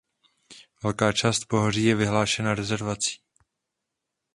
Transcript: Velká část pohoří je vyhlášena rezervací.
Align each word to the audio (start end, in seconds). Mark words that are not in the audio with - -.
Velká 0.83 1.11
část 1.11 1.39
pohoří 1.45 1.83
je 1.85 1.95
vyhlášena 1.95 2.55
rezervací. 2.55 3.19